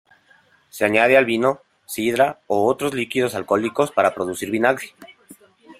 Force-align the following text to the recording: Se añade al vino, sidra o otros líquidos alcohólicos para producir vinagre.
Se 0.71 0.83
añade 0.83 1.15
al 1.15 1.25
vino, 1.25 1.59
sidra 1.85 2.39
o 2.47 2.65
otros 2.65 2.91
líquidos 2.95 3.35
alcohólicos 3.35 3.91
para 3.91 4.15
producir 4.15 4.49
vinagre. 4.49 4.95